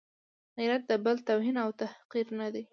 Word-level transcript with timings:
غیرت 0.57 0.83
د 0.89 0.91
بل 1.05 1.17
توهین 1.27 1.55
او 1.63 1.69
تحقیر 1.81 2.27
نه 2.39 2.47
دی. 2.53 2.63